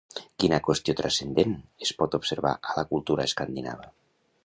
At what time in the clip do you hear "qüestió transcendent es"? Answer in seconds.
0.67-1.93